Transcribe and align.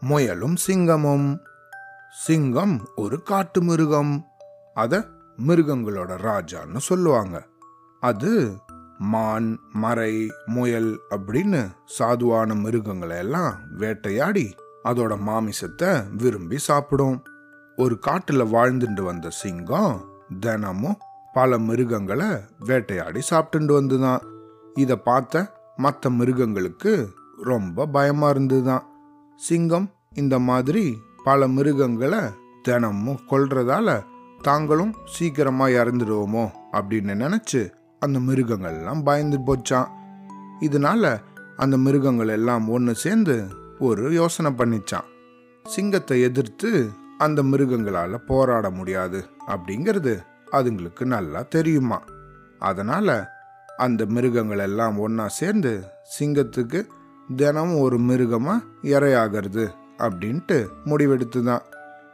முயலும் 0.00 0.56
சிங்கமும். 0.66 1.38
சிங்கம் 2.10 2.88
ஒரு 2.96 3.22
காட்டு 3.22 3.62
மிருகம். 3.62 4.26
அத 4.74 5.06
மிருகங்களோட 5.46 6.16
ராஜான்னு 6.16 6.76
சொல்லுவாங்க. 6.76 7.46
அது 8.00 8.56
மான் 8.98 9.60
மறை 9.72 10.32
முயல் 10.46 11.00
அப்படின்னு 11.10 11.70
சாதுவான 11.98 12.54
மிருகங்களை 12.54 13.16
எல்லாம் 13.16 13.58
வேட்டையாடி 13.76 14.54
அதோட 14.84 15.18
மாமிசத்தை 15.18 16.04
விரும்பி 16.16 16.58
சாப்பிடும். 16.58 17.22
ஒரு 17.76 17.98
காட்டுல 18.06 18.44
வாழ்ந்துட்டு 18.46 19.02
வந்த 19.02 19.30
சிங்கம் 19.30 20.04
தினமும் 20.40 20.98
பல 21.32 21.58
மிருகங்களை 21.58 22.26
வேட்டையாடி 22.58 23.20
சாப்பிட்டுட்டு 23.30 23.80
வந்துதான். 23.80 24.20
இதை 24.74 24.96
பார்த்த 24.96 25.58
மற்ற 25.76 26.10
மிருகங்களுக்கு 26.10 27.10
ரொம்ப 27.42 27.86
பயமா 27.86 28.28
இருந்துதான் 28.28 28.89
சிங்கம் 29.40 29.88
இந்த 30.14 30.38
மாதிரி 30.40 30.84
பல 31.24 31.48
மிருகங்களை 31.48 32.22
தினமும் 32.62 33.20
கொல்றதால 33.30 33.88
தாங்களும் 34.42 34.92
சீக்கிரமா 35.04 35.66
இறந்துடுவோமோ 35.76 36.44
அப்படின்னு 36.72 37.14
நினைச்சு 37.14 37.60
அந்த 38.02 38.18
மிருகங்கள்லாம் 38.18 39.02
பயந்து 39.02 39.38
போச்சான் 39.46 39.88
இதனால 40.60 41.04
அந்த 41.56 41.76
மிருகங்கள் 41.76 42.28
எல்லாம் 42.28 42.66
ஒன்று 42.68 42.92
சேர்ந்து 42.94 43.36
ஒரு 43.78 44.04
யோசனை 44.12 44.50
பண்ணிச்சான் 44.52 45.08
சிங்கத்தை 45.64 46.16
எதிர்த்து 46.20 46.70
அந்த 47.18 47.40
மிருகங்களால் 47.42 48.24
போராட 48.26 48.66
முடியாது 48.70 49.20
அப்படிங்கிறது 49.46 50.14
அதுங்களுக்கு 50.52 51.04
நல்லா 51.06 51.40
தெரியுமா 51.48 51.98
அதனால 52.60 53.08
அந்த 53.78 54.02
மிருகங்கள் 54.06 54.58
எல்லாம் 54.58 54.96
ஒன்றா 54.98 55.26
சேர்ந்து 55.32 55.72
சிங்கத்துக்கு 56.16 56.80
தினமும் 57.36 57.80
ஒரு 57.80 57.98
மிருகமாக 57.98 58.64
இரையாகிறது 58.82 59.72
அப்படின்ட்டு 59.98 60.66
முடிவெடுத்து 60.84 61.42
தான் 61.42 61.62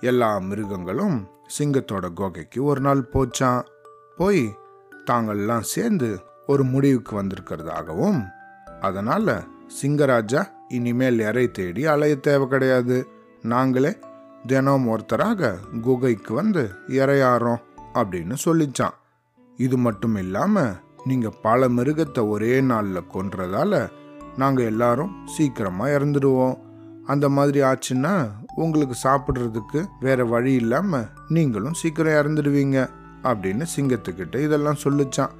எல்லா 0.00 0.38
மிருகங்களும் 0.38 1.28
சிங்கத்தோட 1.58 2.12
குகைக்கு 2.12 2.64
ஒரு 2.64 2.80
நாள் 2.80 3.08
போச்சான் 3.12 3.62
போய் 4.16 4.54
தாங்கள்லாம் 5.10 5.60
சேர்ந்து 5.60 6.18
ஒரு 6.46 6.64
முடிவுக்கு 6.64 7.22
வந்திருக்கிறதாகவும் 7.22 8.26
அதனால் 8.80 9.44
சிங்கராஜா 9.82 10.48
இனிமேல் 10.68 11.18
இறை 11.18 11.50
தேடி 11.50 11.86
அலைய 11.86 12.16
தேவை 12.16 12.48
கிடையாது. 12.48 13.06
நாங்களே 13.42 13.98
தினம் 14.46 14.88
ஒருத்தராக 14.88 15.54
குகைக்கு 15.80 16.34
வந்து 16.34 16.70
இறையாறோம் 16.88 17.62
அப்படின்னு 17.94 18.34
சொல்லிச்சான் 18.44 18.94
இது 19.56 19.76
மட்டும் 19.76 20.16
இல்லாமல் 20.16 20.74
நீங்கள் 21.04 21.34
பல 21.42 21.68
மிருகத்தை 21.68 22.28
ஒரே 22.28 22.60
நாளில் 22.60 23.10
கொன்றதால 23.12 23.88
நாங்கள் 24.36 24.64
எல்லாரும் 24.64 25.26
சீக்கிரமாக 25.26 25.98
இறந்துடுவோம். 25.98 26.58
அந்த 27.06 27.28
மாதிரி 27.28 27.60
ஆச்சுன்னா 27.60 28.28
உங்களுக்கு 28.54 28.96
சாப்பிட்றதுக்கு 29.02 29.84
வேற 30.00 30.24
வழி 30.24 30.52
இல்லாமல் 30.52 31.06
நீங்களும் 31.28 31.74
சீக்கிரம் 31.74 32.12
இறந்துடுவீங்க 32.12 32.88
அப்படின்னு 33.22 33.66
சிங்கத்துக்கிட்ட 33.76 34.44
இதெல்லாம் 34.44 34.76
சொல்லிச்சான். 34.84 35.30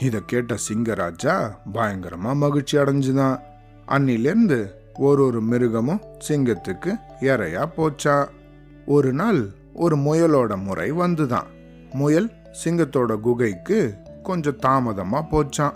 இதை 0.00 0.20
கேட்ட 0.26 0.56
சிங்கராஜா 0.68 1.50
பயங்கரமாக 1.72 2.34
மகிழ்ச்சி 2.34 2.78
அடைஞ்சுதான். 2.78 3.38
அன்னிலேருந்து 3.88 4.70
ஒரு 4.98 5.24
ஒரு 5.24 5.40
மிருகமும் 5.40 6.00
சிங்கத்துக்கு 6.28 6.94
இறையா 7.20 7.64
போச்சா 7.76 8.28
ஒரு 8.86 9.12
நாள் 9.12 9.48
ஒரு 9.74 9.96
முயலோட 9.96 10.62
முறை 10.62 10.92
வந்துதான். 10.92 11.46
முயல் 11.92 12.30
சிங்கத்தோட 12.64 13.20
குகைக்கு 13.20 13.94
கொஞ்சம் 14.22 14.56
தாமதமாக 14.56 15.26
போச்சான். 15.30 15.72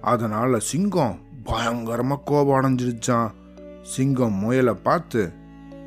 அதனால 0.00 0.58
சிங்கம் 0.58 1.18
பயங்கரமாக 1.50 2.22
கோபம் 2.24 2.60
அடைஞ்சிருச்சான் 2.60 3.30
சிங்கம் 3.82 4.34
முயலை 4.34 4.74
பார்த்து 4.74 5.32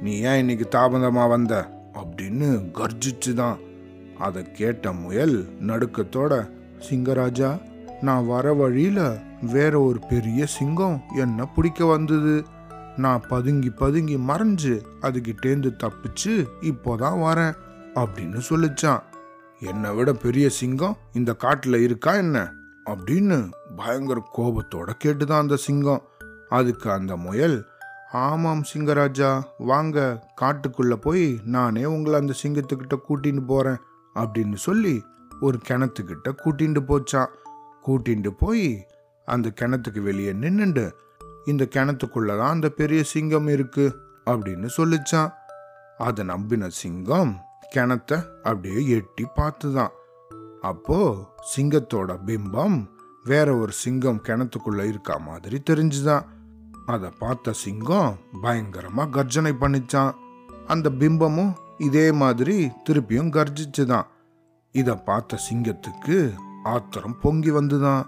நீ 0.02 0.19
ஏன் 0.19 0.39
இன்னைக்கு 0.39 0.67
தாமதமாக 0.67 1.28
வந்த? 1.28 1.69
அப்படின்னு 1.94 2.72
கர்ஜிச்சுதான். 2.73 3.58
அதை 4.19 4.52
கேட்ட 4.52 4.91
முயல் 4.91 5.47
நடுக்கத்தோட 5.62 6.50
சிங்கராஜா 6.90 7.62
நான் 8.02 8.25
வர 8.25 8.53
வழியில் 8.53 9.18
வேற 9.41 9.79
ஒரு 9.79 10.00
பெரிய 10.09 10.46
சிங்கம் 10.46 11.02
என்ன 11.16 11.46
பிடிக்க 11.46 11.85
வந்தது? 11.85 12.46
நான் 12.97 13.22
பதுங்கி 13.29 13.69
பதுங்கி 13.69 14.18
மறைஞ்சு 14.18 14.81
அதுகிட்டேந்து 15.02 15.72
தப்பிச்சு 15.84 16.46
இப்போதான் 16.62 17.19
வரேன் 17.19 17.56
அப்படின்னு 17.96 18.41
சொல்லிச்சான். 18.50 19.02
என்னை 19.59 19.96
விட 19.96 20.13
பெரிய 20.13 20.50
சிங்கம் 20.50 20.97
இந்த 21.13 21.34
காட்டில் 21.34 21.81
இருக்கா 21.81 22.13
என்ன? 22.13 22.52
அப்படின்னு 22.85 23.50
பயங்கர 23.75 24.29
கோபத்தோட 24.38 24.89
கேட்டுதான் 25.03 25.38
அந்த 25.38 25.56
சிங்கம். 25.56 26.01
அதுக்கு 26.50 26.91
அந்த 26.91 27.17
முயல் 27.17 27.66
ஆமாம் 28.11 28.63
சிங்கராஜா 28.73 29.41
வாங்க 29.57 30.28
காட்டுக்குள்ள 30.41 30.94
போய் 30.94 31.39
நானே 31.44 31.85
உங்களை 31.85 32.19
அந்த 32.19 32.34
சிங்கத்துக்கிட்ட 32.44 32.97
கூட்டின்னு 33.09 33.45
போறேன் 33.45 33.78
அப்படின்னு 34.16 34.56
சொல்லி 34.56 35.06
ஒரு 35.41 35.59
கிணத்துக்கிட்ட 35.67 36.29
கூட்டிட்டு 36.29 36.81
போச்சான். 36.88 37.28
கூட்டிட்டு 37.88 38.29
போய் 38.29 38.85
அந்த 39.25 39.53
கிணத்துக்கு 39.61 40.01
வெளியே 40.01 40.34
நின்னுண்டு 40.34 40.91
இந்த 41.45 41.67
கிணத்துக்குள்ளதான் 41.69 42.50
அந்த 42.50 42.69
பெரிய 42.69 43.03
சிங்கம் 43.03 43.47
இருக்கு 43.47 43.95
அப்படின்னு 44.25 44.69
சொல்லிச்சான். 44.78 45.34
அதை 45.97 46.25
நம்பின 46.25 46.69
சிங்கம் 46.69 47.41
கிணத்த 47.75 48.25
அப்படியே 48.44 48.90
எட்டி 48.90 49.25
பார்த்துதான். 49.35 49.90
அப்போ 50.61 51.28
சிங்கத்தோட 51.55 52.19
பிம்பம் 52.25 52.91
வேற 53.23 53.57
ஒரு 53.57 53.72
சிங்கம் 53.72 54.22
கிணத்துக்குள்ள 54.23 54.84
இருக்கா 54.84 55.17
மாதிரி 55.17 55.61
தெரிஞ்சுதான். 55.69 56.25
அதை 56.85 57.09
பார்த்த 57.19 57.51
சிங்கம் 57.51 58.17
பயங்கரமா 58.44 59.09
கர்ஜனை 59.09 59.51
பண்ணிச்சான். 59.59 60.13
அந்த 60.67 60.89
பிம்பமும் 60.89 61.53
இதே 61.78 62.11
மாதிரி 62.11 62.72
திருப்பியும் 62.89 63.45
கர்ஜிச்சுதான். 63.45 64.03
இதை 64.72 64.95
பார்த்த 64.95 65.39
சிங்கத்துக்கு 65.51 66.34
ஆத்திரம் 66.63 67.19
பொங்கி 67.19 67.51
வந்துதான். 67.51 68.06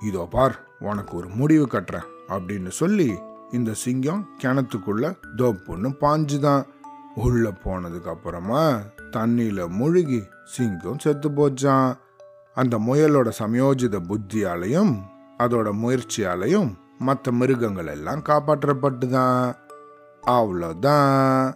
இதோ 0.00 0.28
பார் 0.30 0.66
உனக்கு 0.78 1.16
ஒரு 1.16 1.28
முடிவு 1.28 1.68
கட்டுறேன் 1.70 2.06
அப்படின்னு 2.28 2.68
சொல்லி 2.68 3.14
இந்த 3.52 3.74
சிங்கம் 3.74 4.28
கிணத்துக்குள்ள 4.42 5.16
தோப்புன்னு 5.36 5.94
பாஞ்சுதான். 6.00 6.66
உள்ள 7.14 7.50
போனதுக்கு 7.50 8.08
அப்புறமா 8.08 8.78
தண்ணியில 9.10 9.68
முழுகி 9.68 10.22
சிங்கம் 10.44 10.98
செத்து 10.98 11.30
போச்சான். 11.30 11.96
அந்த 12.58 12.78
முயலோட 12.78 13.30
சமயோஜித 13.38 14.00
புத்தியாலையும் 14.08 14.98
அதோட 15.38 15.68
முயற்சியாலையும் 15.82 16.70
மற்ற 16.98 17.32
மிருகங்கள் 17.32 17.86
எல்லாம் 17.86 18.22
காப்பாற்றப்பட்டுதான். 18.22 19.54
அவ்வளோதான் 20.26 21.54